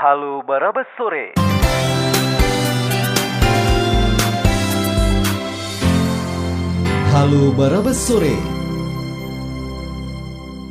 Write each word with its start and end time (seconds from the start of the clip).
Halo 0.00 0.40
Barabas 0.40 0.88
Sore. 0.96 1.36
Halo 7.12 7.52
Barabas 7.52 8.00
Sore. 8.00 8.32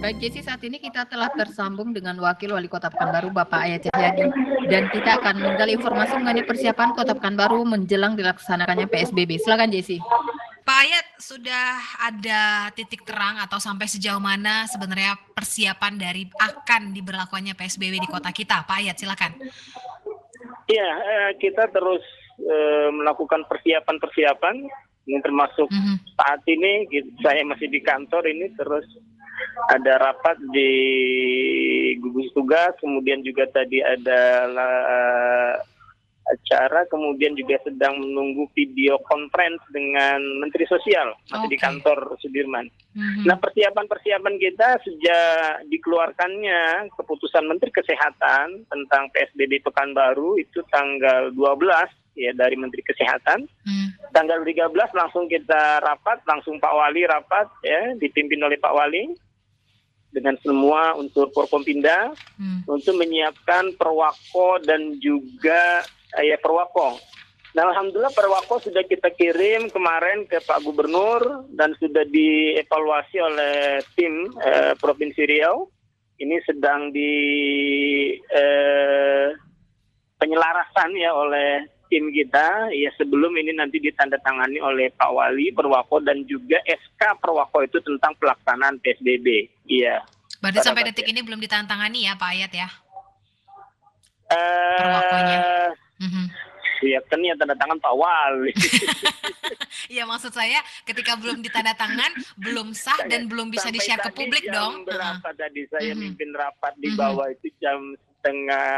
Baik 0.02 0.18
Jesse, 0.18 0.42
saat 0.42 0.65
ini 0.65 0.81
kita 0.81 1.05
telah 1.05 1.29
tersambung 1.29 1.94
dengan 1.94 2.18
Wakil 2.18 2.57
Wali 2.57 2.65
Kota 2.65 2.89
Pekanbaru 2.89 3.29
Bapak 3.29 3.70
Ayat 3.70 3.86
Cahyadi 3.86 4.34
dan 4.65 4.89
kita 4.89 5.22
akan 5.22 5.46
menggali 5.46 5.78
informasi 5.78 6.18
mengenai 6.18 6.50
persiapan 6.50 6.98
Kota 6.98 7.14
Pekanbaru 7.14 7.70
menjelang 7.70 8.18
dilaksanakannya 8.18 8.90
PSBB. 8.90 9.38
Silakan 9.38 9.70
Jesse. 9.70 10.02
Pak 10.70 10.86
Ayat, 10.86 11.08
sudah 11.17 11.81
ada 11.97 12.69
titik 12.78 13.01
terang 13.01 13.42
atau 13.42 13.58
sampai 13.58 13.90
sejauh 13.90 14.22
mana 14.22 14.69
sebenarnya 14.69 15.18
persiapan 15.33 15.97
dari 15.97 16.30
akan 16.30 16.94
diberlakukannya 16.94 17.58
PSBB 17.58 17.98
di 17.98 18.05
kota 18.05 18.30
kita? 18.30 18.70
Pak 18.70 18.77
Ayat, 18.77 18.94
silakan. 19.02 19.34
Iya, 20.70 20.90
eh, 20.94 21.32
kita 21.42 21.73
terus 21.73 22.05
eh, 22.45 22.90
melakukan 22.94 23.50
persiapan-persiapan, 23.50 24.70
yang 25.09 25.26
termasuk 25.26 25.66
Mm 25.73 25.82
-hmm. 25.82 25.98
saat 26.22 26.42
ini 26.45 26.86
gitu, 26.94 27.09
saya 27.26 27.42
masih 27.50 27.66
di 27.66 27.81
kantor 27.81 28.30
ini 28.30 28.54
terus 28.54 28.86
ada 29.73 29.98
rapat 29.98 30.38
di 30.54 30.73
gugus 31.98 32.30
tugas, 32.38 32.78
kemudian 32.78 33.26
juga 33.26 33.50
tadi 33.50 33.81
ada 33.81 34.22
acara, 36.30 36.86
kemudian 36.88 37.34
juga 37.34 37.58
sedang 37.66 37.98
menunggu 37.98 38.46
video 38.54 39.02
conference 39.10 39.60
dengan 39.74 40.22
Menteri 40.38 40.70
Sosial 40.70 41.18
masih 41.30 41.50
di 41.50 41.58
Oke. 41.58 41.66
kantor 41.66 41.98
Sudirman. 42.22 42.70
Mhm. 42.94 43.26
Nah 43.26 43.38
persiapan-persiapan 43.42 44.36
kita 44.38 44.68
sejak 44.86 45.66
dikeluarkannya 45.68 46.94
keputusan 46.94 47.50
Menteri 47.50 47.73
Kesehatan 47.73 48.70
tentang 48.70 49.10
PSBB 49.10 49.66
Pekanbaru 49.66 50.38
itu 50.38 50.62
tanggal 50.70 51.34
12 51.34 51.90
ya 52.14 52.32
dari 52.36 52.56
Menteri 52.59 52.84
Kesehatan. 52.86 53.50
Hmm. 53.66 53.90
Tanggal 54.14 54.42
13 54.42 54.73
langsung 54.94 55.25
kita 55.30 55.81
rapat, 55.81 56.22
langsung 56.25 56.58
Pak 56.58 56.73
Wali 56.73 57.06
rapat 57.06 57.48
ya 57.66 57.94
dipimpin 57.98 58.42
oleh 58.42 58.58
Pak 58.58 58.73
Wali 58.73 59.14
dengan 60.09 60.34
semua 60.42 60.98
unsur 60.98 61.30
Forkompinda 61.31 62.09
Hmm. 62.38 62.66
untuk 62.66 62.98
menyiapkan 62.98 63.78
perwako 63.78 64.58
dan 64.66 64.98
juga 64.98 65.86
ya 66.18 66.38
perwako. 66.42 66.98
Nah, 67.58 67.66
alhamdulillah 67.74 68.14
perwako 68.14 68.62
sudah 68.62 68.86
kita 68.86 69.10
kirim 69.18 69.74
kemarin 69.74 70.30
ke 70.30 70.38
Pak 70.46 70.62
Gubernur 70.62 71.50
dan 71.50 71.74
sudah 71.82 72.06
dievaluasi 72.06 73.18
oleh 73.18 73.82
tim 73.98 74.30
eh, 74.38 74.78
Provinsi 74.78 75.26
Riau. 75.26 75.66
Ini 76.20 76.36
sedang 76.46 76.94
di 76.94 77.16
eh, 78.22 79.34
penyelarasan 80.22 80.94
ya 80.94 81.10
oleh 81.16 81.66
tim 81.90 82.14
kita 82.14 82.70
ya 82.70 82.94
sebelum 83.02 83.34
ini 83.34 83.58
nanti 83.58 83.82
ditandatangani 83.82 84.62
oleh 84.62 84.94
Pak 84.94 85.10
Wali 85.10 85.50
Perwako 85.50 86.06
dan 86.06 86.22
juga 86.30 86.62
SK 86.70 87.18
Perwako 87.18 87.66
itu 87.66 87.82
tentang 87.82 88.14
pelaksanaan 88.22 88.78
PSBB. 88.78 89.50
Iya. 89.66 90.06
Berarti 90.38 90.62
sampai 90.62 90.86
detik 90.86 91.10
ini 91.10 91.26
belum 91.26 91.42
ditantangani 91.42 92.06
ya 92.06 92.14
Pak 92.14 92.30
Ayat 92.30 92.52
ya? 92.54 92.70
Eh, 94.30 94.78
Perwakonya. 94.78 95.42
Mhm. 96.00 96.25
Ya 96.80 97.03
kan 97.05 97.19
ya 97.19 97.36
tanda 97.36 97.55
tangan 97.55 97.75
Pak 97.78 97.92
Wali. 97.94 98.53
Iya 99.89 100.06
maksud 100.06 100.30
saya 100.30 100.59
ketika 100.83 101.17
belum 101.17 101.41
ditanda 101.41 101.73
tangan, 101.73 102.11
belum 102.38 102.72
sah 102.72 103.09
dan 103.09 103.25
belum 103.25 103.50
bisa 103.50 103.67
Sampai 103.67 103.75
di-share 103.75 104.02
ke 104.02 104.11
publik 104.14 104.45
jam 104.45 104.53
dong. 104.53 104.73
Berapa 104.86 105.30
tadi 105.33 105.66
saya 105.67 105.94
Mhm. 105.94 106.00
mimpin 106.00 106.30
rapat 106.31 106.78
di 106.78 106.94
Mhm. 106.94 106.97
bawah 107.00 107.28
itu 107.28 107.50
jam 107.58 107.80
setengah 107.97 108.69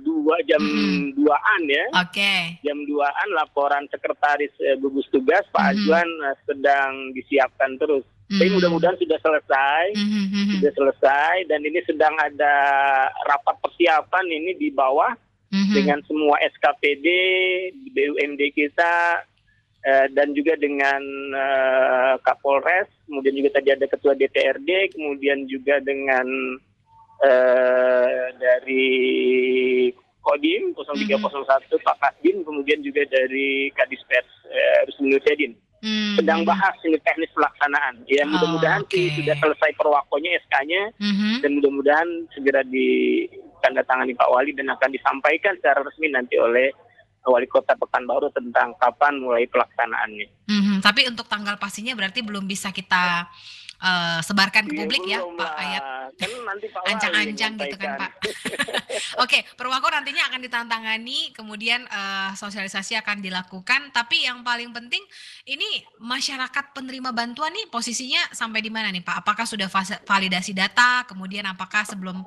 dua 0.00 0.36
jam 0.46 0.62
Mhm. 0.62 1.14
duaan 1.14 1.60
ya. 1.66 1.84
Oke. 2.00 2.34
Jam 2.62 2.78
duaan 2.82 3.28
laporan 3.34 3.84
sekretaris 3.88 4.52
eh, 4.58 4.78
gugus 4.78 5.04
tugas 5.10 5.44
Pak 5.50 5.62
Mhm. 5.64 5.70
Ajuan 5.74 6.08
eh, 6.24 6.36
sedang 6.44 6.92
disiapkan 7.12 7.76
terus. 7.76 8.04
Tapi 8.28 8.44
Mhm. 8.46 8.54
mudah-mudahan 8.56 8.96
sudah 8.96 9.18
selesai. 9.18 9.84
Mhm, 9.96 10.58
Sudah 10.58 10.72
selesai 10.74 11.34
dan 11.46 11.60
ini 11.60 11.80
sedang 11.84 12.14
ada 12.16 12.54
rapat 13.22 13.56
persiapan 13.58 14.24
ini 14.26 14.56
di 14.56 14.68
bawah 14.68 15.12
mhm. 15.58 15.74
dengan 15.74 15.98
semua 16.06 16.38
SKPD, 16.38 17.06
BUMD 17.90 18.42
kita, 18.54 19.26
eh, 19.82 20.06
dan 20.14 20.30
juga 20.32 20.54
dengan 20.54 21.02
eh, 21.34 22.14
Kapolres, 22.22 22.86
kemudian 23.06 23.34
juga 23.34 23.58
tadi 23.58 23.74
ada 23.74 23.86
Ketua 23.86 24.14
DPRD, 24.14 24.94
kemudian 24.94 25.50
juga 25.50 25.82
dengan 25.82 26.26
eh, 27.24 28.26
dari 28.38 28.86
Kodim 30.22 30.76
0301 30.76 31.24
Pak 31.80 31.96
Kasdim, 31.98 32.44
kemudian 32.44 32.84
juga 32.84 33.00
dari 33.08 33.72
Kadispers 33.72 34.28
eh, 34.46 34.78
Rusmin 34.86 35.16
Nursyadin. 35.16 35.52
Hmm. 35.78 36.18
Sedang 36.18 36.42
bahas 36.42 36.74
ini 36.82 36.98
teknis 37.06 37.30
pelaksanaan. 37.38 38.02
Ya 38.10 38.26
Oh, 38.26 38.34
mudah-mudahan 38.34 38.82
sih 38.90 39.14
oke. 39.14 39.22
sudah 39.22 39.34
selesai 39.38 39.70
perwakonya 39.78 40.34
SK-nya 40.42 40.82
Mhm. 40.98 41.32
dan 41.38 41.50
mudah-mudahan 41.54 42.08
segera 42.34 42.66
ditandatangani 43.58 44.14
Pak 44.14 44.30
Wali 44.30 44.54
dan 44.54 44.70
akan 44.70 44.90
disampaikan 44.94 45.58
secara 45.58 45.82
resmi 45.82 46.08
nanti 46.08 46.38
oleh 46.38 46.70
Wali 47.28 47.44
Kota 47.50 47.76
Pekanbaru 47.76 48.32
tentang 48.32 48.72
kapan 48.80 49.20
mulai 49.20 49.44
pelaksanaannya. 49.50 50.48
Mhm. 50.48 50.74
Tapi 50.80 51.10
untuk 51.10 51.28
tanggal 51.28 51.60
pastinya 51.60 51.92
berarti 51.92 52.24
belum 52.24 52.48
bisa 52.48 52.72
kita 52.72 53.28
eh, 53.78 54.20
sebarkan 54.22 54.64
ke 54.66 54.74
Iya, 54.74 54.80
publik 54.84 55.02
ya 55.06 55.18
belum 55.22 55.38
Pak. 55.38 55.52
Ayat. 55.54 55.82
Kan 56.18 56.30
nanti 56.42 56.66
Pak 56.66 56.80
Wali 56.82 56.90
Ancang-ancang 56.90 57.52
gitu 57.56 57.76
kan. 57.78 57.96
Pak. 57.98 58.10
Oke, 59.24 59.38
Perwako 59.54 59.86
nantinya 59.90 60.26
akan 60.30 60.40
ditantangani, 60.42 61.30
kemudian 61.32 61.86
eh, 61.86 62.30
sosialisasi 62.34 62.98
akan 62.98 63.22
dilakukan. 63.22 63.90
Tapi 63.94 64.26
yang 64.26 64.42
paling 64.42 64.70
penting 64.74 65.02
ini 65.46 65.66
masyarakat 65.98 66.74
penerima 66.74 67.10
bantuan 67.14 67.54
nih 67.54 67.70
posisinya 67.70 68.22
sampai 68.34 68.60
di 68.60 68.70
mana 68.70 68.90
nih 68.90 69.02
Pak? 69.02 69.22
Apakah 69.22 69.46
sudah 69.46 69.70
fase- 69.70 70.00
validasi 70.02 70.52
data? 70.52 71.06
Kemudian 71.06 71.46
apakah 71.46 71.86
sebelum 71.86 72.22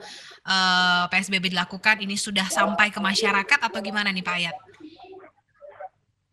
eh, 0.45 1.03
PSBB 1.07 1.51
dilakukan 1.51 1.99
ini 1.99 2.15
sudah 2.15 2.47
sampai 2.47 2.89
ke 2.89 2.99
masyarakat 3.03 3.59
atau 3.59 3.79
gimana 3.83 4.09
nih 4.09 4.23
Pak 4.23 4.35
Ayat? 4.39 4.55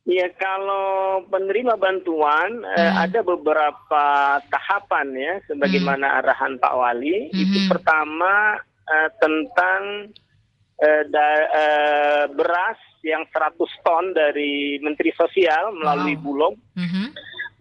Ya 0.08 0.24
kalau 0.34 1.20
penerima 1.28 1.76
bantuan 1.76 2.64
eh, 2.64 2.80
Hmm. 2.80 3.04
ada 3.04 3.20
beberapa 3.20 4.04
tahapan 4.48 5.06
ya 5.12 5.34
sebagaimana 5.44 6.24
arahan 6.24 6.56
Pak 6.56 6.72
Wali. 6.72 7.28
Itu 7.28 7.58
Mhm. 7.62 7.68
pertama 7.68 8.56
eh, 8.88 9.10
tentang 9.20 10.08
eh, 10.78 11.02
da- 11.10 11.48
eh, 11.52 12.24
beras 12.32 12.78
yang 13.02 13.26
100 13.28 13.68
ton 13.82 14.14
dari 14.14 14.80
Menteri 14.80 15.12
Sosial 15.12 15.74
melalui 15.74 16.16
Wow. 16.16 16.24
Bulog 16.24 16.54
Mhm. 16.72 17.06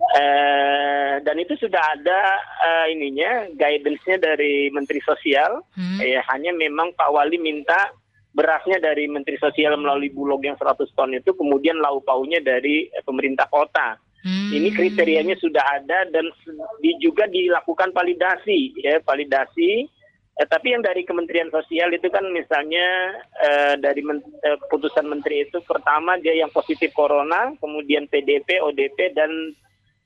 Eh, 0.07 1.13
dan 1.19 1.36
itu 1.36 1.57
sudah 1.57 1.84
ada 1.91 2.22
eh, 2.63 2.96
ininya 2.96 3.52
guidance-nya 3.52 4.18
dari 4.18 4.72
Menteri 4.72 5.03
Sosial. 5.03 5.59
Hmm. 5.75 6.00
Ya, 6.00 6.24
hanya 6.30 6.53
memang 6.53 6.96
Pak 6.96 7.12
Wali 7.12 7.36
minta 7.36 7.91
berasnya 8.38 8.78
dari 8.78 9.09
Menteri 9.09 9.42
Sosial 9.42 9.74
melalui 9.81 10.14
Bulog 10.14 10.46
yang 10.46 10.53
100 10.53 10.86
ton 10.94 11.09
itu 11.09 11.34
kemudian 11.34 11.81
lauk 11.81 12.06
paunya 12.06 12.38
dari 12.38 12.86
eh, 12.86 13.02
pemerintah 13.02 13.50
kota. 13.50 13.98
Hmm. 14.22 14.53
Ini 14.53 14.70
kriterianya 14.78 15.34
sudah 15.42 15.66
ada 15.81 16.06
dan 16.14 16.30
di, 16.78 16.94
juga 17.02 17.25
dilakukan 17.25 17.90
validasi 17.98 18.78
ya, 18.78 19.02
validasi. 19.02 19.90
Eh, 20.38 20.46
tapi 20.46 20.78
yang 20.78 20.86
dari 20.86 21.02
Kementerian 21.02 21.50
Sosial 21.50 21.90
itu 21.98 22.14
kan 22.14 22.30
misalnya 22.30 23.18
eh, 23.42 23.74
dari 23.81 24.06
men- 24.06 24.22
eh, 24.46 24.58
keputusan 24.69 25.09
menteri 25.09 25.50
itu 25.50 25.58
pertama 25.66 26.22
dia 26.22 26.38
yang 26.38 26.54
positif 26.54 26.94
corona, 26.94 27.58
kemudian 27.58 28.06
PDP, 28.06 28.62
ODP 28.62 29.18
dan 29.18 29.34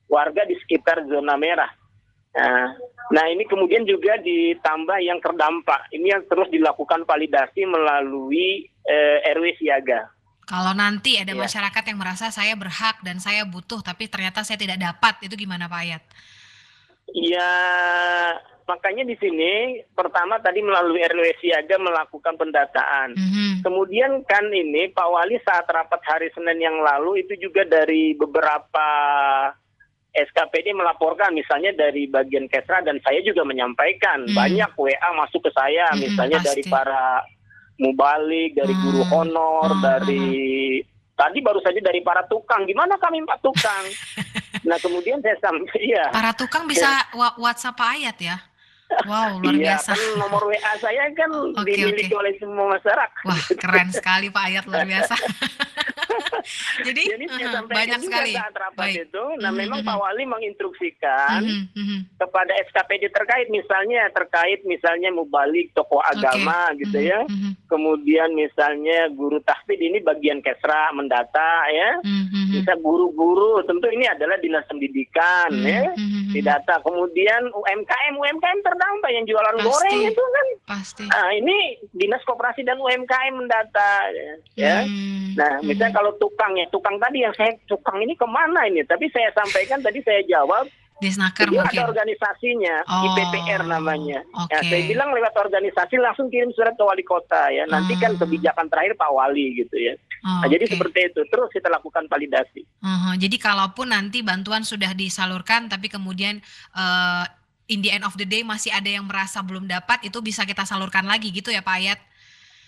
warga 0.07 0.47
di 0.47 0.55
sekitar 0.63 1.03
zona 1.11 1.35
merah. 1.35 1.80
Nah, 2.31 2.71
nah 3.11 3.25
ini 3.27 3.43
kemudian 3.43 3.83
juga 3.83 4.15
ditambah 4.19 4.97
yang 5.03 5.19
terdampak. 5.19 5.91
Ini 5.91 6.15
yang 6.15 6.23
terus 6.31 6.47
dilakukan 6.47 7.03
validasi 7.03 7.67
melalui 7.67 8.71
eh, 8.81 9.17
RW 9.35 9.61
siaga. 9.61 10.09
Kalau 10.47 10.73
nanti 10.73 11.15
ada 11.21 11.31
Iya. 11.31 11.43
masyarakat 11.47 11.83
yang 11.85 11.99
merasa 12.01 12.27
saya 12.33 12.57
berhak 12.57 12.99
dan 13.05 13.21
saya 13.21 13.45
butuh 13.45 13.79
tapi 13.79 14.09
ternyata 14.09 14.41
saya 14.43 14.57
tidak 14.57 14.81
dapat, 14.81 15.21
itu 15.23 15.37
gimana 15.37 15.69
Pak 15.69 15.79
Ayat? 15.79 16.03
Ya, 17.11 17.51
makanya 18.65 19.03
di 19.03 19.15
sini 19.19 19.83
pertama 19.91 20.39
tadi 20.39 20.63
melalui 20.63 21.03
RW 21.03 21.39
siaga 21.39 21.75
melakukan 21.77 22.35
pendataan. 22.39 23.15
Mhm. 23.15 23.51
Kemudian 23.63 24.23
kan 24.25 24.47
ini 24.49 24.89
Pak 24.91 25.07
Wali 25.07 25.37
saat 25.43 25.67
rapat 25.67 26.01
hari 26.07 26.31
Senin 26.33 26.57
yang 26.57 26.79
lalu 26.79 27.21
itu 27.21 27.37
juga 27.37 27.67
dari 27.67 28.15
beberapa 28.15 28.87
SKPD 30.11 30.71
melaporkan 30.71 31.31
misalnya 31.31 31.71
dari 31.71 32.03
bagian 32.05 32.45
Kesra 32.45 32.83
dan 32.83 32.99
saya 32.99 33.23
juga 33.23 33.41
menyampaikan 33.41 34.27
Hmm. 34.27 34.35
banyak 34.35 34.71
WA 34.75 35.09
masuk 35.15 35.47
ke 35.47 35.51
saya 35.51 35.87
Hmm, 35.89 36.03
misalnya 36.03 36.43
dari 36.43 36.61
pasti. 36.61 36.69
para 36.69 37.23
mubalik, 37.77 38.53
dari 38.53 38.75
guru 38.75 39.01
Hmm. 39.01 39.13
honor, 39.15 39.69
Hmm, 39.71 39.81
dari 39.81 40.25
tadi 41.13 41.39
baru 41.39 41.59
saja 41.59 41.79
dari 41.79 42.01
para 42.01 42.27
tukang. 42.27 42.65
Gimana 42.65 42.97
kami 42.97 43.23
Pak 43.23 43.39
tukang? 43.39 43.85
nah, 44.67 44.77
kemudian 44.77 45.17
saya 45.19 45.39
sampai 45.39 45.81
ya 45.87 46.05
Para 46.11 46.31
tukang 46.31 46.67
bisa 46.67 47.07
wa- 47.11 47.37
WhatsApp 47.39 47.79
Ayat 47.79 48.17
ya? 48.19 48.37
Wow, 49.03 49.29
luar 49.41 49.53
iya, 49.53 49.75
biasa. 49.75 49.91
kan 49.91 50.01
nomor 50.17 50.43
WA 50.45 50.73
saya 50.77 51.03
kan 51.11 51.31
Oke, 51.59 51.65
dimiliki 51.67 52.09
oke. 52.09 52.19
oleh 52.19 52.33
semua 52.37 52.65
masyarakat. 52.71 53.23
Wah, 53.23 53.41
keren 53.55 53.89
sekali 53.89 54.27
Pak 54.27 54.43
Ayat, 54.43 54.63
luar 54.65 54.83
biasa. 54.83 55.15
Jadi, 56.81 57.03
Jadi 57.07 57.25
sampaikan 57.39 57.69
banyak 57.69 57.99
sekali. 58.01 58.31
saat 58.33 58.53
rapat 58.53 58.81
Baik. 58.89 59.05
itu. 59.05 59.23
Nah, 59.37 59.51
Mhm, 59.51 59.57
memang 59.57 59.79
mhm. 59.79 59.87
Pak 59.87 59.97
Wali 59.99 60.23
menginstruksikan 60.25 61.39
Mhm, 61.39 61.63
mhm. 61.71 61.97
kepada 62.17 62.53
SKPD 62.63 63.03
terkait 63.09 63.47
misalnya 63.47 64.09
terkait 64.09 64.59
misalnya 64.63 65.09
mubalik 65.11 65.69
tokoh 65.71 66.01
agama 66.01 66.73
gitu 66.75 66.97
Mhm, 66.97 67.05
ya. 67.05 67.19
mhm, 67.23 67.51
Kemudian 67.67 68.33
misalnya 68.33 69.07
guru 69.09 69.37
tahfidz 69.39 69.79
ini 69.79 70.01
bagian 70.01 70.41
kesra 70.41 70.89
mendata 70.91 71.51
ya. 71.69 72.01
mhm, 72.01 72.25
mhm. 72.27 72.51
Bisa 72.51 72.73
guru-guru 72.75 73.61
tentu 73.63 73.87
ini 73.87 74.05
adalah 74.05 74.35
dinas 74.35 74.65
pendidikan 74.65 75.49
Mhm, 75.51 75.63
ya. 75.63 75.83
mhm, 75.93 76.01
mhm. 76.01 76.20
Di 76.31 76.41
data 76.41 76.79
kemudian 76.79 77.47
UMKM 77.47 78.13
UMKM 78.13 78.59
terdampak 78.61 79.09
yang 79.09 79.23
jualan 79.23 79.55
Pasti. 79.55 79.67
goreng 79.67 79.99
itu 80.05 80.23
kan. 80.25 80.47
Pasti. 80.65 81.03
Nah, 81.05 81.29
ini 81.31 81.57
dinas 81.91 82.23
koperasi 82.23 82.61
dan 82.61 82.77
UMKM 82.77 83.33
mendata 83.35 83.91
ya. 84.55 84.83
Hmm, 84.83 85.19
Nah, 85.31 85.59
misalnya 85.61 85.91
mhm. 85.91 85.97
kalau 85.97 86.11
tukang 86.17 86.51
ya, 86.53 86.67
tukang 86.67 86.95
tadi 86.97 87.21
yang 87.21 87.31
saya 87.33 87.51
tukang 87.65 87.95
ini 87.97 88.13
ke 88.13 88.25
mana 88.25 88.65
ini? 88.65 88.83
Tapi 88.83 89.07
saya 89.07 89.31
sampaikan 89.31 89.79
tadi 89.79 89.99
saya 90.01 90.19
jawab 90.25 90.67
Disnaker 90.99 91.49
Dia 91.49 91.65
mungkin. 91.65 91.73
ada 91.73 91.89
organisasinya, 91.89 92.75
Oh, 92.85 93.01
IPPR 93.07 93.65
namanya. 93.65 94.21
oke. 94.37 94.53
Ya, 94.53 94.61
saya 94.61 94.85
bilang 94.85 95.09
lewat 95.09 95.33
organisasi 95.33 95.97
langsung 95.97 96.29
kirim 96.29 96.51
surat 96.51 96.77
ke 96.77 96.83
wali 96.83 97.01
kota 97.01 97.49
ya. 97.49 97.65
Nanti 97.65 97.97
kan 97.97 98.13
Ah. 98.13 98.19
kebijakan 98.21 98.69
terakhir 98.69 98.93
Pak 98.93 99.09
Wali 99.09 99.57
gitu 99.57 99.73
ya. 99.73 99.97
Oh, 100.21 100.41
Nah, 100.41 100.47
jadi 100.47 100.65
oke. 100.65 100.71
seperti 100.71 100.99
itu. 101.07 101.21
Terus 101.25 101.49
kita 101.49 101.67
lakukan 101.67 102.05
validasi. 102.05 102.61
Uhum, 102.79 103.17
Jadi 103.17 103.37
kalaupun 103.37 103.89
nanti 103.89 104.21
bantuan 104.21 104.61
sudah 104.61 104.93
disalurkan, 104.93 105.65
tapi 105.65 105.89
kemudian 105.89 106.37
eh, 106.71 107.25
in 107.67 107.81
the 107.81 107.89
end 107.89 108.03
of 108.03 108.13
the 108.13 108.23
day 108.23 108.41
masih 108.41 108.69
ada 108.69 108.85
yang 108.85 109.03
merasa 109.03 109.41
belum 109.41 109.65
dapat, 109.65 110.03
itu 110.03 110.19
bisa 110.19 110.43
kita 110.43 110.61
salurkan 110.61 111.03
lagi 111.03 111.29
gitu 111.29 111.49
ya 111.49 111.59
Pak 111.59 111.75
Ayat? 111.75 111.99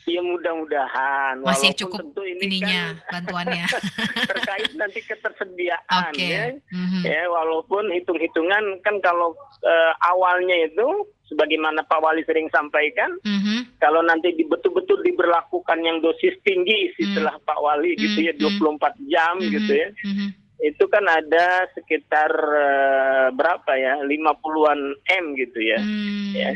Ya 0.03 0.19
mudah-mudahan. 0.19 1.39
Masih 1.39 1.71
Walaupun 1.71 1.79
cukup 1.79 2.00
tentu 2.03 2.21
ini 2.25 2.41
Ininya 2.44 3.00
kan 3.00 3.23
bantuannya. 3.23 3.65
terkait 4.33 4.71
nanti 4.75 4.99
ketersediaan 4.99 6.11
Oke. 6.11 6.27
ya. 6.27 6.44
Mhm. 6.67 7.01
Ya, 7.06 7.23
walaupun 7.29 7.88
hitung-hitungan 7.88 8.81
kan 8.81 8.99
kalau 8.99 9.31
eh, 9.61 9.91
awalnya 10.03 10.57
itu 10.65 10.88
sebagaimana 11.23 11.85
Pak 11.85 12.01
Wali 12.01 12.25
sering 12.25 12.49
sampaikan, 12.49 13.15
Mhm. 13.23 13.62
Kalau 13.83 14.00
nanti 14.00 14.31
di- 14.31 14.47
betul-betul 14.47 15.03
diberlakukan 15.03 15.75
yang 15.77 16.00
dosis 16.00 16.39
tinggi 16.39 16.95
setelah 16.95 17.35
Pak 17.38 17.59
Wali 17.59 18.00
gitu 18.00 18.24
ya 18.24 18.31
Hmm, 18.31 18.56
24 18.63 18.95
jam 19.06 19.35
Mhm. 19.38 19.51
gitu 19.51 19.74
ya. 19.74 19.89
Mhm. 20.01 20.27
Itu 20.63 20.88
kan 20.88 21.03
ada 21.03 21.45
sekitar 21.74 22.31
eh, 22.31 23.27
berapa 23.31 23.68
ya? 23.75 24.00
50-an 24.00 24.80
M 25.13 25.35
gitu 25.35 25.59
ya. 25.59 25.75
Hmm. 25.75 26.31
Ya. 26.31 26.50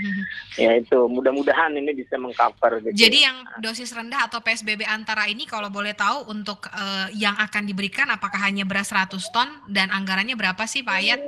Ya 0.56 0.72
itu 0.74 0.96
mudah-mudahan 1.06 1.76
ini 1.76 1.92
bisa 1.92 2.16
mengcover 2.16 2.80
gitu. 2.82 2.96
Jadi 2.96 3.18
yang 3.20 3.36
dosis 3.60 3.92
rendah 3.92 4.26
atau 4.26 4.40
PSBB 4.40 4.82
antara 4.82 5.28
ini 5.28 5.44
kalau 5.44 5.68
boleh 5.68 5.92
tahu 5.92 6.24
untuk 6.26 6.66
eh, 6.68 7.12
yang 7.14 7.36
akan 7.36 7.68
diberikan 7.68 8.08
apakah 8.08 8.40
hanya 8.40 8.64
beras 8.64 8.90
100 8.90 9.12
ton 9.28 9.46
dan 9.68 9.92
anggarannya 9.92 10.34
berapa 10.34 10.64
sih 10.64 10.82
Pak 10.82 10.96
Ayat? 10.96 11.20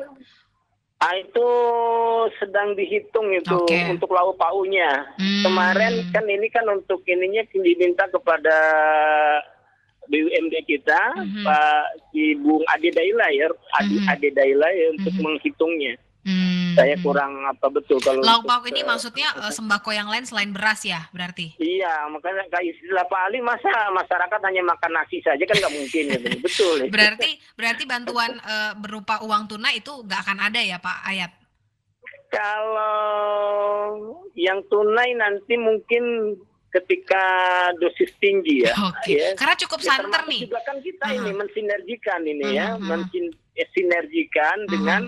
Ah, 0.99 1.15
itu 1.15 1.47
sedang 2.43 2.75
dihitung 2.75 3.31
itu 3.31 3.55
Oke. 3.55 3.87
untuk 3.87 4.11
lauk 4.11 4.35
paunya. 4.35 5.07
Hmm. 5.15 5.47
Kemarin 5.47 6.03
kan 6.11 6.27
ini 6.27 6.51
kan 6.51 6.67
untuk 6.67 6.99
ininya 7.07 7.39
diminta 7.55 8.03
kepada 8.11 8.57
BUMD 10.11 10.59
kita, 10.67 10.99
Mhm. 11.15 11.47
Pak 11.47 11.83
si 12.11 12.35
Bung 12.35 12.67
Ade 12.67 12.91
Daila 12.91 13.31
ya, 13.31 13.47
Ade, 13.79 13.95
Mhm. 13.95 14.07
Ade 14.11 14.29
Daila 14.35 14.67
ya 14.75 14.87
untuk 14.91 15.13
Mhm. 15.15 15.23
menghitungnya. 15.23 15.93
Hmm. 16.79 16.87
Saya 16.87 16.95
kurang 16.97 17.31
apa 17.43 17.67
betul 17.67 17.99
kalau 17.99 18.23
Lauk 18.23 18.43
pauk 18.43 18.63
ini 18.65 18.81
maksudnya 18.81 19.27
eh, 19.35 19.51
sembako 19.51 19.91
yang 19.91 20.07
lain 20.07 20.23
selain 20.23 20.49
beras 20.49 20.79
ya 20.81 21.11
berarti? 21.11 21.53
Iya, 21.55 22.07
makanya 22.07 22.47
kayak 22.47 22.71
istilah 22.71 23.03
Pak 23.03 23.21
Ali 23.27 23.39
masa 23.39 23.67
masyarakat 23.91 24.39
hanya 24.41 24.63
makan 24.63 24.91
nasi 24.93 25.19
saja 25.19 25.43
kan 25.43 25.57
nggak 25.57 25.75
mungkin 25.75 26.03
gitu. 26.07 26.27
Betul. 26.39 26.75
ya. 26.81 26.87
Berarti 26.87 27.29
berarti 27.53 27.83
bantuan 27.83 28.31
eh, 28.37 28.71
berupa 28.75 29.19
uang 29.19 29.43
tunai 29.47 29.77
itu 29.77 29.91
nggak 29.91 30.21
akan 30.23 30.39
ada 30.39 30.59
ya 30.59 30.79
Pak 30.79 30.97
Ayat? 31.03 31.31
Kalau 32.29 33.97
yang 34.33 34.61
tunai 34.67 35.11
nanti 35.13 35.57
mungkin 35.57 36.35
ketika 36.69 37.25
dosis 37.81 38.13
tinggi 38.17 38.61
ya. 38.61 38.73
Oke. 38.85 39.17
ya. 39.17 39.33
Karena 39.33 39.57
cukup 39.57 39.81
Ya, 39.81 39.87
santer 39.89 40.21
nih. 40.29 40.45
juga 40.45 40.61
kan 40.61 40.77
kita 40.79 41.01
Aha. 41.03 41.17
ini 41.17 41.31
mensinergikan 41.33 42.21
ini 42.23 42.45
ya, 42.53 42.77
Mhm. 42.77 42.85
mensinergikan 42.85 44.57
Mhm. 44.63 44.69
dengan 44.69 45.01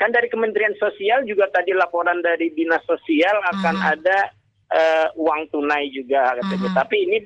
kan 0.00 0.08
dari 0.08 0.26
Kementerian 0.26 0.72
Sosial 0.74 1.22
juga 1.22 1.44
tadi 1.46 1.76
laporan 1.76 2.18
dari 2.18 2.48
Dinas 2.50 2.80
Sosial 2.88 3.36
akan 3.52 3.76
Mhm. 3.76 3.92
ada 3.92 4.18
eh, 4.70 5.06
uang 5.18 5.50
tunai 5.50 5.90
juga 5.90 6.38
katanya. 6.38 6.70
Mhm. 6.70 6.78
Tapi 6.78 6.96
ini 7.02 7.18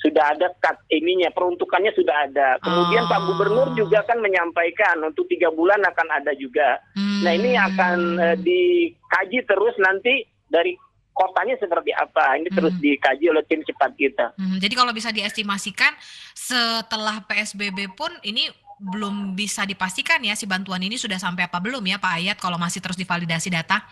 sudah 0.00 0.32
ada 0.32 0.48
cut 0.56 0.80
ininya, 0.88 1.28
peruntukannya 1.28 1.92
sudah 1.92 2.24
ada. 2.24 2.56
Kemudian 2.58 3.04
Pak 3.04 3.20
Oh. 3.20 3.24
Gubernur 3.28 3.76
juga 3.76 4.00
kan 4.02 4.16
menyampaikan 4.16 4.96
untuk 5.04 5.28
tiga 5.28 5.52
bulan 5.52 5.76
akan 5.78 6.08
ada 6.10 6.32
juga. 6.32 6.80
Nah 6.96 7.30
ini 7.30 7.52
Hmm. 7.52 7.68
akan 7.68 7.96
eh, 8.18 8.36
dikaji 8.40 9.44
terus 9.44 9.76
nanti 9.76 10.24
dari 10.48 10.72
kotanya 11.12 11.60
seperti 11.60 11.92
apa. 11.92 12.40
Ini 12.40 12.48
terus 12.48 12.72
Mhm. 12.72 12.80
dikaji 12.80 13.24
oleh 13.28 13.44
tim 13.44 13.60
cepat 13.60 13.92
kita. 13.92 14.26
Hmm, 14.40 14.56
jadi 14.56 14.72
kalau 14.72 14.90
bisa 14.90 15.12
diestimasikan 15.12 15.92
setelah 16.32 17.20
PSBB 17.22 17.92
pun 17.92 18.08
ini 18.22 18.48
belum 18.80 19.36
bisa 19.36 19.68
dipastikan 19.68 20.24
ya 20.24 20.32
si 20.32 20.48
bantuan 20.48 20.80
ini 20.80 20.96
sudah 20.96 21.20
sampai 21.20 21.44
apa 21.44 21.60
belum 21.60 21.84
ya 21.84 22.00
Pak 22.00 22.12
Ayat 22.16 22.36
kalau 22.40 22.56
masih 22.56 22.80
terus 22.80 22.96
divalidasi 22.96 23.52
data. 23.52 23.84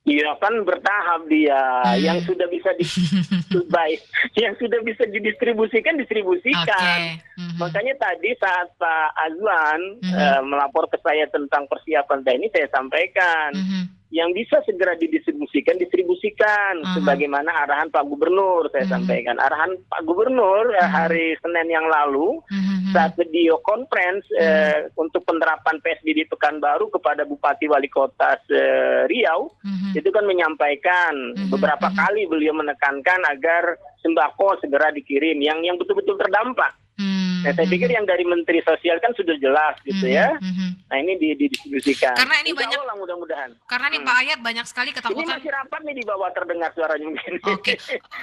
Iya 0.00 0.32
kan 0.40 0.64
bertahap 0.64 1.28
dia. 1.28 1.60
Hmm. 1.84 2.00
Yang 2.00 2.32
sudah 2.32 2.48
bisa 2.48 2.72
di 2.72 2.84
baik, 3.76 4.00
yang 4.32 4.56
sudah 4.56 4.80
bisa 4.80 5.04
didistribusikan 5.04 6.00
distribusikan. 6.00 7.20
Mhm. 7.36 7.60
Makanya 7.60 7.94
tadi 8.00 8.32
saat 8.40 8.72
Pak 8.80 9.08
Azwan 9.28 9.80
Mhm. 10.00 10.16
eh, 10.16 10.40
melapor 10.40 10.88
ke 10.88 10.96
saya 11.04 11.28
tentang 11.28 11.68
persiapan 11.68 12.24
teknis, 12.24 12.48
saya 12.48 12.72
sampaikan 12.72 13.52
Mhm. 13.52 13.99
Yang 14.10 14.34
bisa 14.34 14.58
segera 14.66 14.98
didistribusikan 14.98 15.78
distribusikan 15.78 16.82
Mhm. 16.82 16.94
sebagaimana 16.98 17.46
arahan 17.62 17.88
Pak 17.88 18.10
Gubernur 18.10 18.66
saya 18.68 18.86
Mhm. 18.86 18.92
sampaikan. 18.92 19.36
Arahan 19.38 19.78
Pak 19.86 20.02
Gubernur 20.02 20.74
eh, 20.74 20.82
Mhm. 20.82 20.90
hari 20.90 21.26
Senin 21.38 21.70
yang 21.70 21.86
lalu 21.86 22.42
Mhm. 22.50 22.90
saat 22.90 23.14
video 23.14 23.62
conference 23.62 24.26
eh, 24.34 24.90
untuk 24.98 25.22
penerapan 25.22 25.78
PSBB 25.78 26.26
Pekanbaru 26.26 26.90
kepada 26.90 27.22
Bupati 27.22 27.70
Wali 27.70 27.86
Kota 27.86 28.34
se- 28.44 29.06
Riau 29.06 29.46
Mhm. 29.62 29.94
itu 29.94 30.10
kan 30.10 30.26
menyampaikan 30.26 31.14
Mhm, 31.38 31.54
beberapa 31.54 31.86
mhm. 31.86 31.96
kali 31.96 32.22
beliau 32.26 32.52
menekankan 32.52 33.22
agar 33.30 33.78
sembako 34.02 34.58
segera 34.58 34.90
dikirim 34.90 35.38
yang 35.38 35.62
yang 35.62 35.78
betul-betul 35.78 36.18
terdampak. 36.18 36.74
Hmm, 37.40 37.46
Nah, 37.46 37.52
saya 37.54 37.66
pikir 37.66 37.88
yang 37.88 38.04
dari 38.04 38.22
Menteri 38.22 38.60
Sosial 38.60 38.96
kan 38.98 39.12
sudah 39.12 39.32
jelas 39.34 39.74
gitu 39.82 40.04
ya. 40.04 40.36
mhm. 40.36 40.68
Nah, 40.84 40.96
ini 40.98 41.12
di- 41.16 41.36
didistribusikan. 41.38 42.12
Karena 42.14 42.36
ini 42.38 42.50
Insya 42.50 42.60
banyak- 42.60 42.80
Allah 42.80 42.96
mudah-mudahan. 42.96 43.50
Karena 43.64 43.86
nih 43.88 43.98
Hmm. 43.98 44.06
Pak 44.06 44.16
Ayat 44.18 44.38
banyak 44.40 44.66
sekali 44.66 44.90
Ini 44.90 44.96
ketakutan. 44.96 45.32
masih 45.32 45.50
rapat 45.50 45.80
nih 45.80 45.94
di 45.94 46.04
bawah 46.04 46.30
terdengar 46.30 46.70
suaranya 46.70 47.06
mungkin. 47.06 47.32
Oke, 47.48 47.74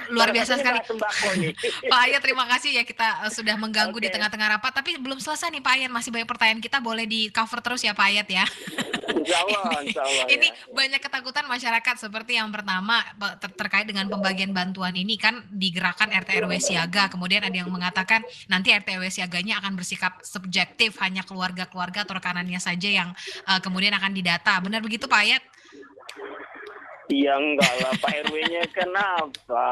luar 0.08 0.28
biasa 0.30 0.52
sekali. 0.54 0.78
Pak 1.90 2.00
Ayat 2.00 2.20
terima 2.20 2.44
kasih 2.46 2.70
ya 2.72 2.84
kita 2.84 3.08
eh, 3.24 3.32
sudah 3.32 3.56
mengganggu 3.56 3.96
di 3.96 4.06
Oke. 4.06 4.14
tengah-tengah 4.14 4.48
rapat 4.50 4.72
tapi 4.72 4.96
belum 4.96 5.18
selesai 5.18 5.50
nih 5.50 5.60
Pak 5.60 5.72
Ayat 5.74 5.90
masih 5.90 6.10
banyak 6.10 6.28
pertanyaan 6.28 6.60
kita 6.60 6.78
boleh 6.78 7.04
di 7.04 7.28
cover 7.28 7.58
terus 7.58 7.80
ya 7.80 7.92
Pak 7.92 8.06
Ayat 8.06 8.28
ya. 8.28 8.44
Insya 9.08 9.36
Allah, 9.38 9.62
insya 9.82 10.02
Allah. 10.02 10.24
Ini 10.28 10.46
ya. 10.46 10.54
banyak 10.70 11.00
ketakutan 11.00 11.44
masyarakat 11.44 11.94
seperti 11.98 12.36
yang 12.36 12.48
pertama 12.48 13.00
pe- 13.12 13.36
ter- 13.38 13.56
terkait 13.56 13.84
dengan 13.84 14.06
pembagian 14.06 14.52
bantuan 14.52 14.92
ini 14.92 15.16
kan 15.16 15.42
digerakkan 15.50 16.08
RT 16.08 16.30
RW 16.38 16.52
siaga 16.58 17.08
kemudian 17.08 17.40
ada 17.40 17.54
yang 17.54 17.68
mengatakan 17.68 18.20
nanti 18.46 18.70
RT 18.70 18.88
RW 18.94 19.07
siaganya 19.10 19.60
akan 19.60 19.76
bersikap 19.76 20.20
subjektif 20.24 20.96
hanya 21.02 21.24
keluarga-keluarga 21.24 22.04
atau 22.06 22.16
rekanannya 22.16 22.60
saja 22.60 22.88
yang 22.88 23.10
eh, 23.44 23.60
kemudian 23.60 23.92
akan 23.96 24.12
didata 24.14 24.60
benar 24.60 24.80
begitu 24.80 25.04
Pak 25.08 25.20
Ayat? 25.24 25.42
Iya 27.08 27.40
enggak 27.40 27.72
lah 27.80 27.92
Pak 28.04 28.28
RW-nya 28.28 28.68
kenapa? 28.68 29.64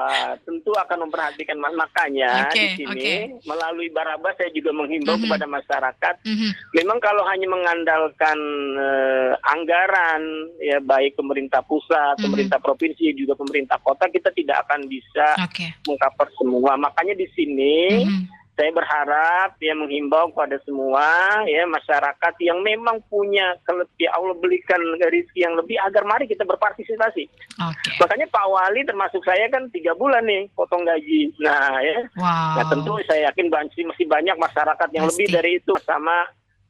Tentu 0.49 0.73
akan 0.73 1.05
memperhatikan 1.05 1.61
makanya 1.61 2.49
Oke, 2.49 2.57
di 2.57 2.69
sini 2.81 2.89
oke. 2.97 3.45
melalui 3.45 3.93
Barabas 3.93 4.41
saya 4.41 4.49
juga 4.57 4.73
menghimbau 4.73 5.21
Mhm. 5.21 5.29
kepada 5.29 5.45
masyarakat 5.45 6.15
Mhm, 6.25 6.51
memang 6.73 6.97
kalau 6.97 7.29
hanya 7.29 7.45
mengandalkan 7.45 8.39
eh, 8.81 9.33
anggaran 9.53 10.49
ya 10.65 10.81
baik 10.81 11.21
pemerintah 11.21 11.61
pusat, 11.61 12.17
Mhm. 12.17 12.25
pemerintah 12.25 12.57
provinsi 12.57 13.13
juga 13.13 13.37
pemerintah 13.37 13.77
kota 13.85 14.09
kita 14.09 14.33
tidak 14.33 14.65
akan 14.65 14.89
bisa 14.89 15.37
Oke. 15.45 15.77
mengcover 15.85 16.33
semua. 16.41 16.81
Makanya 16.81 17.21
di 17.21 17.29
sini 17.37 18.01
Mhm, 18.01 18.33
saya 18.57 18.73
berharap 18.73 19.61
ya 19.61 19.77
menghimbau 19.77 20.33
kepada 20.33 20.57
semua 20.65 21.05
ya 21.45 21.69
masyarakat 21.69 22.35
yang 22.41 22.65
memang 22.65 23.05
punya 23.13 23.53
kelebih 23.69 24.09
Allah 24.17 24.33
belikan 24.41 24.81
rezeki 24.97 25.45
yang 25.45 25.55
lebih 25.61 25.77
agar 25.85 26.09
mari 26.09 26.25
kita 26.25 26.41
berpartisipasi. 26.49 27.29
Oke. 27.61 27.89
Makanya 28.01 28.27
Pak 28.33 28.47
Wali 28.49 28.81
termasuk 28.89 29.21
saya 29.29 29.45
kan 29.53 29.69
tiga 29.77 29.93
bulan 29.93 30.25
nih 30.25 30.49
potong 30.57 30.89
gaji. 30.89 31.37
Nah 31.45 31.77
ya, 31.85 31.97
Wow. 32.17 32.57
nah 32.57 32.65
tentu 32.73 32.93
saya 33.05 33.29
yakin 33.29 33.53
masih 33.53 33.85
masih 33.85 34.07
banyak 34.09 34.37
masyarakat 34.41 34.89
yang 34.97 35.05
Pasti. 35.05 35.21
lebih 35.21 35.29
dari 35.37 35.51
itu 35.61 35.73
sama 35.85 36.25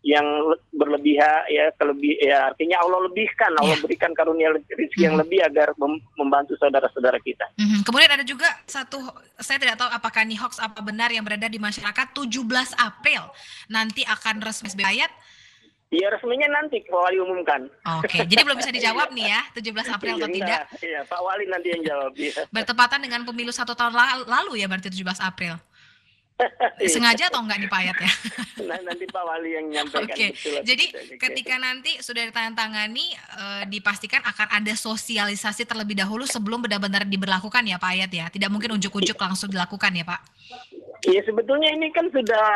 yang 0.07 0.23
le- 0.23 0.63
berlebihan 0.71 1.51
ya 1.51 1.75
kelebih 1.75 2.15
ya 2.17 2.47
artinya 2.47 2.79
Allah 2.79 3.11
lebihkan 3.11 3.51
Allah 3.53 3.75
Iya. 3.75 3.83
berikan 3.83 4.15
karunia 4.15 4.55
rezeki 4.55 5.03
yang 5.03 5.19
Mhm. 5.19 5.23
lebih 5.27 5.41
agar 5.43 5.75
mem- 5.75 5.99
membantu 6.15 6.55
saudara-saudara 6.55 7.19
kita. 7.19 7.43
Mhm. 7.57 7.83
Kemudian 7.83 8.11
ada 8.13 8.23
juga 8.23 8.47
satu, 8.65 9.03
saya 9.37 9.59
tidak 9.59 9.75
tahu 9.75 9.91
apakah 9.91 10.23
ini 10.23 10.39
hoax 10.39 10.57
apa 10.57 10.79
benar 10.79 11.11
yang 11.11 11.27
beredar 11.27 11.51
di 11.51 11.59
masyarakat 11.59 12.15
17 12.15 12.71
April 12.73 13.27
nanti 13.67 14.07
akan 14.07 14.39
resmi 14.41 14.71
SBB 14.71 14.87
ayat. 14.87 15.11
Ya 15.89 16.07
resminya 16.09 16.51
nanti 16.53 16.83
Pak 16.83 16.99
Wali 17.01 17.19
umumkan. 17.19 17.67
Oke, 17.99 18.23
jadi 18.25 18.43
belum 18.43 18.59
bisa 18.59 18.71
dijawab 18.71 19.11
nih 19.11 19.27
ya 19.29 19.41
17 19.53 19.87
April 19.89 20.19
atau 20.19 20.27
Iya, 20.27 20.37
tidak. 20.37 20.61
Iya 20.81 21.01
Pak 21.03 21.21
Wali 21.21 21.45
nanti 21.47 21.69
yang 21.69 21.83
jawab. 21.85 22.11
Iya. 22.15 22.43
Bertepatan 22.49 23.01
dengan 23.01 23.23
pemilu 23.23 23.51
satu 23.51 23.71
tahun 23.73 23.91
la- 23.91 24.23
lalu 24.25 24.59
ya 24.59 24.67
berarti 24.67 24.87
17 24.89 25.19
April. 25.21 25.55
Iya. 26.77 26.93
Sengaja 26.93 27.33
atau 27.33 27.41
enggak 27.41 27.65
nih 27.65 27.71
Pak 27.73 27.81
Ayat 27.81 27.97
ya? 27.97 28.11
Nah, 28.69 28.79
nanti 28.85 29.09
Pak 29.09 29.23
Wali 29.25 29.57
yang 29.57 29.67
nyampaikan. 29.73 30.05
Oke, 30.05 30.27
atau 30.37 30.61
jadi. 30.61 30.85
Oke. 30.93 31.17
ketika 31.17 31.57
nanti 31.57 31.97
sudah 32.05 32.29
ditandatangani 32.29 33.17
eh, 33.17 33.63
dipastikan 33.73 34.21
akan 34.21 34.53
ada 34.53 34.73
sosialisasi 34.77 35.65
terlebih 35.65 35.97
dahulu 35.97 36.29
sebelum 36.29 36.61
benar-benar 36.61 37.09
diberlakukan 37.09 37.65
ya 37.65 37.81
Pak 37.81 37.91
Ayat 37.97 38.11
ya. 38.13 38.27
Tidak 38.29 38.53
mungkin 38.53 38.77
ujuk-ujuk 38.77 39.17
langsung 39.17 39.49
dilakukan 39.49 39.89
ya 39.97 40.05
Pak. 40.05 40.21
Iya 41.07 41.21
sebetulnya 41.25 41.71
ini 41.73 41.93
kan 41.93 42.09
sudah 42.13 42.49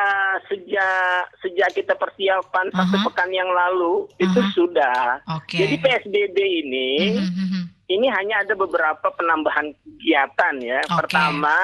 sejak 0.49 1.29
sejak 1.45 1.69
kita 1.77 1.95
persiapan 1.97 2.67
satu 2.73 2.97
Aha. 3.01 3.07
pekan 3.09 3.31
yang 3.33 3.49
lalu 3.49 4.09
itu 4.21 4.41
Aha. 4.41 4.53
sudah. 4.57 5.01
Oke. 5.41 5.57
Jadi 5.61 5.77
PSBB 5.81 6.37
ini 6.37 6.91
Mhm, 7.17 7.33
mhm. 7.33 7.63
Ini 7.91 8.07
hanya 8.07 8.41
ada 8.41 8.55
beberapa 8.55 9.11
penambahan 9.11 9.75
kegiatan 9.77 10.55
ya. 10.63 10.79
Oke. 10.87 11.11
Pertama 11.11 11.59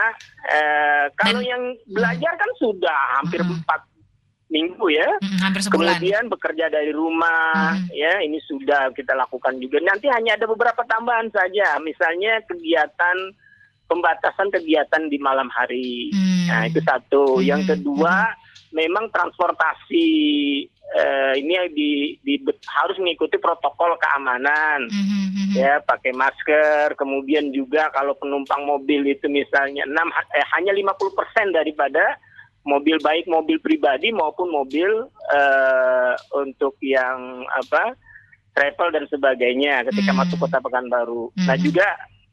eh, 0.44 1.06
kalau 1.14 1.38
Dan- 1.40 1.48
yang 1.48 1.62
belajar 1.86 2.32
kan 2.34 2.50
sudah 2.58 2.98
hampir 3.16 3.38
empat 3.40 3.80
minggu 4.46 4.86
ya. 4.90 5.06
Mhm, 5.22 5.38
hampir 5.38 5.60
sebulan. 5.62 5.98
Kemudian 5.98 6.24
bekerja 6.26 6.66
dari 6.66 6.90
rumah 6.90 7.74
Mhm. 7.74 7.90
ya 7.90 8.12
ini 8.20 8.38
sudah 8.42 8.90
kita 8.90 9.14
lakukan 9.14 9.58
juga. 9.58 9.78
Nanti 9.80 10.06
hanya 10.06 10.34
ada 10.34 10.46
beberapa 10.46 10.82
tambahan 10.82 11.30
saja. 11.30 11.78
Misalnya 11.78 12.42
kegiatan 12.44 13.34
pembatasan 13.86 14.50
kegiatan 14.50 15.06
di 15.06 15.18
malam 15.18 15.46
hari. 15.46 16.10
Hmm. 16.10 16.46
Nah, 16.50 16.62
itu 16.66 16.82
satu. 16.82 17.38
Hmm, 17.38 17.46
Yang 17.46 17.62
kedua, 17.70 18.34
memang 18.74 19.06
transportasi 19.10 20.06
eh, 20.94 21.32
ini 21.42 21.54
di, 21.74 21.90
di- 22.22 22.42
harus 22.70 22.96
mengikuti 23.02 23.40
protokol 23.40 23.98
keamanan. 23.98 24.86
Mhm, 24.86 25.18
mhm. 25.34 25.54
Ya, 25.56 25.80
pakai 25.80 26.12
masker, 26.12 26.94
kemudian 27.00 27.48
juga 27.50 27.88
kalau 27.90 28.12
penumpang 28.14 28.62
mobil 28.62 29.08
itu 29.08 29.26
misalnya 29.26 29.88
6 29.88 29.96
eh, 30.36 30.46
hanya 30.54 30.70
50% 30.76 31.56
daripada 31.56 32.20
mobil 32.66 32.98
baik 32.98 33.30
mobil 33.30 33.56
pribadi 33.62 34.10
maupun 34.12 34.50
mobil 34.52 35.08
eh, 35.32 36.14
untuk 36.36 36.76
yang 36.84 37.42
apa? 37.50 37.96
travel 38.56 38.88
dan 38.88 39.04
sebagainya 39.12 39.84
ketika 39.84 40.16
Hmm. 40.16 40.24
masuk 40.24 40.40
kota 40.40 40.56
Pekanbaru. 40.64 41.28
Nah, 41.44 41.60
Mhm. 41.60 41.64
juga 41.68 41.84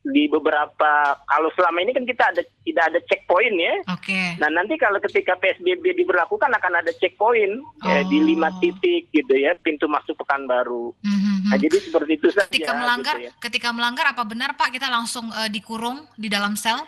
di 0.07 0.31
beberapa 0.31 1.19
kalau 1.27 1.51
selama 1.51 1.83
ini 1.83 1.91
kan 1.91 2.07
kita 2.07 2.31
ada 2.31 2.39
tidak 2.63 2.83
ada 2.89 2.99
checkpoint 3.05 3.55
ya. 3.55 3.75
Oke. 3.89 4.21
Nah 4.37 4.49
nanti 4.49 4.73
kalau 4.75 4.97
ketika 4.99 5.35
PSBB 5.35 5.95
diberlakukan 5.95 6.47
akan 6.49 6.73
ada 6.79 6.91
checkpoint 6.95 7.53
ya, 7.81 8.01
di 8.03 8.17
Oh. 8.17 8.25
lima 8.25 8.49
titik 8.57 9.07
gitu 9.09 9.33
ya 9.33 9.53
pintu 9.57 9.85
masuk 9.85 10.15
Pekanbaru. 10.15 10.95
Mhm, 10.99 11.11
mhm. 11.11 11.49
Nah 11.51 11.57
jadi 11.57 11.77
seperti 11.77 12.11
itu 12.15 12.27
saja. 12.29 12.47
ketika 12.47 12.71
melanggar, 12.73 13.15
gitu 13.17 13.27
ya. 13.27 13.31
ketika 13.39 13.69
melanggar 13.69 14.05
apa 14.07 14.23
benar 14.23 14.55
Pak 14.55 14.71
kita 14.71 14.87
langsung 14.87 15.27
eh, 15.29 15.47
dikurung 15.47 16.07
di 16.15 16.27
dalam 16.27 16.55
sel? 16.55 16.79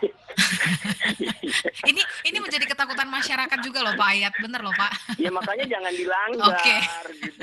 ini 1.90 2.02
ini 2.24 2.38
menjadi 2.38 2.66
ketakutan 2.66 3.06
masyarakat 3.06 3.58
juga 3.60 3.78
loh 3.80 3.94
Pak 3.94 4.08
Ayat, 4.08 4.32
bener 4.36 4.60
loh 4.60 4.74
Pak. 4.74 4.92
ya 5.16 5.30
makanya 5.30 5.64
jangan 5.68 5.92
dilanggar. 5.92 6.46
Oke. 6.52 6.76
Gitu. 6.76 7.40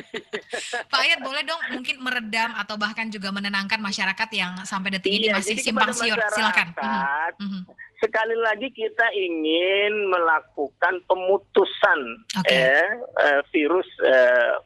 Pak 0.92 1.00
Ayat 1.00 1.20
boleh 1.22 1.42
dong 1.44 1.62
mungkin 1.72 1.96
meredam 2.00 2.52
atau 2.54 2.76
bahkan 2.76 3.08
juga 3.08 3.30
menenangkan 3.30 3.80
masyarakat 3.80 4.30
yang 4.34 4.54
sampai 4.64 4.90
detik 4.92 5.12
ini 5.12 5.28
Iya, 5.30 5.38
masih 5.38 5.56
jadi 5.56 5.64
simpang 5.64 5.92
siur. 5.92 6.20
Silakan. 6.30 6.68
Mhm, 6.70 6.78
masyarakat, 6.78 7.34
mhm. 7.40 7.62
Sekali 8.04 8.36
lagi 8.36 8.68
kita 8.68 9.16
ingin 9.16 10.12
melakukan 10.12 11.00
pemutusan 11.08 12.00
Oke. 12.36 12.52
eh, 12.52 12.84
eh, 13.00 13.40
virus 13.56 13.88
eh, 14.04 14.60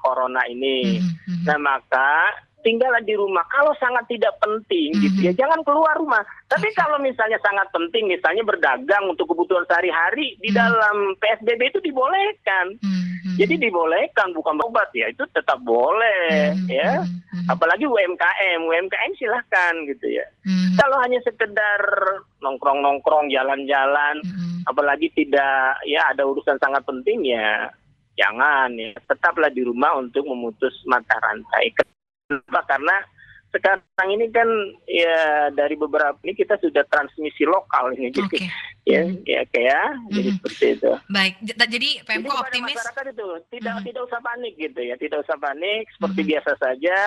corona 0.00 0.40
ini. 0.48 0.96
Mhm, 0.96 1.12
mhm. 1.28 1.44
Nah 1.44 1.60
maka 1.60 2.32
tinggallah 2.64 3.04
di 3.04 3.12
rumah. 3.12 3.44
Kalau 3.52 3.76
sangat 3.76 4.08
tidak 4.08 4.32
penting 4.40 4.96
gitu 4.98 5.20
Mhm. 5.20 5.26
ya 5.28 5.32
jangan 5.36 5.60
keluar 5.68 6.00
rumah. 6.00 6.24
Tapi 6.48 6.72
Oke. 6.72 6.76
kalau 6.80 6.96
misalnya 6.96 7.36
sangat 7.44 7.68
penting, 7.68 8.08
misalnya 8.08 8.40
berdagang 8.40 9.04
untuk 9.04 9.28
kebutuhan 9.28 9.68
sehari-hari 9.68 10.40
di 10.40 10.48
Mhm. 10.48 10.56
dalam 10.56 10.96
PSBB 11.20 11.68
itu 11.68 11.84
dibolehkan. 11.84 12.72
Mhm, 12.80 13.07
mhm. 13.24 13.36
Jadi 13.38 13.54
dibolehkan 13.68 14.30
bukan 14.34 14.58
obat 14.62 14.88
ya 14.94 15.08
itu 15.10 15.24
tetap 15.34 15.58
boleh 15.62 16.54
Mhm, 16.54 16.68
ya. 16.70 17.02
mhm, 17.02 17.44
mhm. 17.44 17.46
Apalagi 17.50 17.84
UMKM, 17.86 18.60
UMKM 18.64 19.12
silahkan 19.18 19.74
gitu 19.88 20.06
ya. 20.08 20.26
Mhm, 20.44 20.76
Kalau 20.78 20.96
hanya 21.02 21.18
sekedar 21.24 21.80
nongkrong-nongkrong, 22.42 23.30
jalan-jalan, 23.30 24.22
mhm. 24.22 24.62
apalagi 24.68 25.08
tidak 25.16 25.80
ya 25.88 26.12
ada 26.12 26.22
urusan 26.28 26.60
sangat 26.60 26.84
penting 26.84 27.24
ya 27.24 27.72
jangan 28.18 28.74
ya 28.74 28.92
tetaplah 29.06 29.48
di 29.48 29.62
rumah 29.62 29.94
untuk 29.96 30.26
memutus 30.26 30.74
mata 30.90 31.14
rantai 31.22 31.70
kenapa 32.26 32.60
karena 32.66 32.96
sekarang 33.48 34.08
ini 34.12 34.26
kan 34.28 34.48
ya 34.84 35.48
dari 35.54 35.72
beberapa 35.78 36.18
ini 36.26 36.36
kita 36.36 36.60
sudah 36.60 36.84
transmisi 36.90 37.48
lokal 37.48 37.96
ini 37.96 38.12
jadi 38.12 38.26
Oke, 38.28 38.44
ya 38.88 39.02
ya 39.22 39.40
kayak 39.46 39.88
jadi 40.08 40.20
Mhm. 40.24 40.36
seperti 40.38 40.64
itu 40.74 40.92
baik. 41.06 41.34
Jadi 41.44 41.68
jadi 41.68 41.90
Pemko 42.02 42.34
optimis. 42.34 42.72
masyarakat 42.72 43.04
itu 43.12 43.28
tidak 43.52 43.74
Mhm. 43.74 43.84
tidak 43.84 44.02
usah 44.08 44.20
panik 44.20 44.54
gitu 44.56 44.80
ya 44.80 44.94
tidak 44.96 45.18
usah 45.20 45.36
panik 45.36 45.84
seperti 45.92 46.20
Mhm. 46.20 46.28
biasa 46.32 46.52
saja 46.56 46.98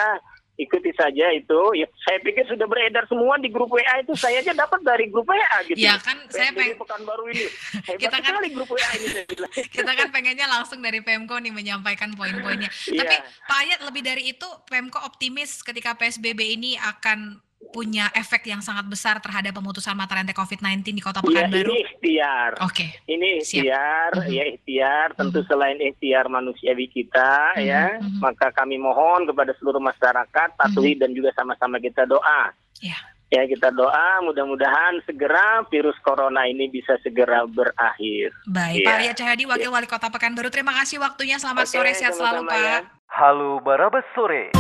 ikuti 0.53 0.91
saja 0.93 1.25
itu 1.31 1.59
ya 1.73 1.89
saya 2.00 2.21
pikir 2.21 2.45
sudah 2.45 2.67
beredar 2.67 3.07
semua 3.07 3.33
di 3.35 3.50
grup 3.50 3.71
WA 3.71 3.97
itu 3.97 4.13
saya 4.13 4.39
aja 4.39 4.53
dapat 4.53 4.77
dari 4.83 5.09
grup 5.09 5.25
WA 5.25 5.41
gitu 5.65 5.79
Ya 5.79 5.97
kan 5.97 6.13
saya 6.27 6.53
PSBB 6.53 6.59
peng 6.69 6.77
Pekanbaru 6.77 7.23
ini 7.27 7.45
Kita 8.03 8.13
kan- 8.13 8.29
sekali 8.29 8.50
grup 8.51 8.69
WA 8.69 8.89
ini 8.93 9.07
kita 9.75 9.91
kan 9.91 10.07
pengennya 10.11 10.45
langsung 10.45 10.77
dari 10.79 11.01
Pemko 11.01 11.39
nih 11.39 11.50
menyampaikan 11.50 12.13
poin-poinnya. 12.13 12.69
Iya. 12.85 13.00
Tapi 13.00 13.15
Pak 13.47 13.57
Ayat 13.57 13.79
lebih 13.81 14.01
dari 14.03 14.23
itu 14.29 14.45
Pemko 14.69 15.01
optimis 15.01 15.65
ketika 15.65 15.97
PSBB 15.97 16.53
ini 16.53 16.77
akan 16.77 17.41
punya 17.70 18.10
efek 18.12 18.44
yang 18.44 18.60
sangat 18.60 18.84
besar 18.84 19.22
terhadap 19.22 19.53
pemutusan 19.53 19.94
mata 19.94 20.18
rantai 20.18 20.34
COVID-19 20.34 20.82
di 20.91 21.00
Kota 21.00 21.22
Ya, 21.22 21.46
Pekanbaru. 21.46 21.70
ini 21.70 21.77
ikhtiar. 21.80 22.51
Oke. 22.60 22.86
Ini 23.06 23.30
Siap. 23.39 23.46
ikhtiar, 23.62 24.12
Mhm. 24.18 24.27
ya 24.27 24.44
ikhtiar. 24.50 25.08
Tentu 25.13 25.39
selain 25.46 25.77
ikhtiar 25.77 26.25
manusiawi 26.27 26.89
kita, 26.89 27.56
Mhm, 27.56 27.62
ya, 27.62 27.86
mhm. 27.96 28.20
maka 28.20 28.50
kami 28.51 28.75
mohon 28.75 29.24
kepada 29.24 29.53
seluruh 29.56 29.80
masyarakat 29.80 30.50
patuhi 30.56 30.98
dan 30.98 31.13
juga 31.13 31.32
sama-sama 31.32 31.77
kita 31.77 32.03
doa. 32.03 32.51
Ya. 32.82 32.98
Ya 33.32 33.48
kita 33.48 33.72
doa, 33.72 34.20
mudah-mudahan 34.20 35.00
segera 35.01 35.63
virus 35.65 35.96
corona 36.03 36.44
ini 36.44 36.68
bisa 36.68 37.00
segera 37.00 37.48
berakhir. 37.48 38.36
Baik, 38.44 38.84
Iya. 38.84 38.86
Pak 38.86 38.96
Ayat 39.00 39.15
Cahyadi, 39.15 39.44
Wakil 39.46 39.72
Wali 39.72 39.88
Kota 39.88 40.12
Pekanbaru. 40.12 40.51
Terima 40.51 40.75
kasih 40.75 41.00
waktunya. 41.00 41.39
Selamat 41.39 41.63
Oke, 41.63 41.80
sore, 41.80 41.96
sehat 41.96 42.12
selalu 42.12 42.44
sama-sama 42.44 42.60
ya. 42.60 42.84
Pak. 42.84 43.08
Halo 43.08 43.60
Barabas 43.60 44.03
Sore. 44.12 44.51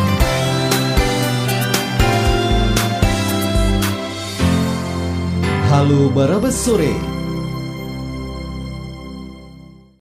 Halo 5.71 6.09
Barabas 6.09 6.53
Sore 6.53 7.10